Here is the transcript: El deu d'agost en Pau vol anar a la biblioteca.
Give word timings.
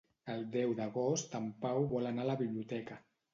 El 0.35 0.39
deu 0.53 0.71
d'agost 0.79 1.37
en 1.41 1.51
Pau 1.67 1.85
vol 1.93 2.09
anar 2.13 2.25
a 2.25 2.29
la 2.31 2.39
biblioteca. 2.41 2.99